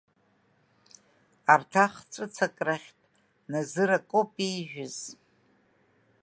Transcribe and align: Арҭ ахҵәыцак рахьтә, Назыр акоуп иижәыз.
Арҭ 1.53 1.71
ахҵәыцак 1.83 2.55
рахьтә, 2.67 3.05
Назыр 3.51 3.89
акоуп 3.97 4.31
иижәыз. 4.47 4.97